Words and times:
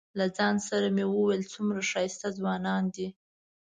له 0.19 0.25
ځان 0.37 0.55
سره 0.67 0.87
مې 0.95 1.05
ویل 1.09 1.43
څومره 1.53 1.79
ښایسته 1.89 2.27
ځوانان 2.37 2.83
دي. 2.95 3.07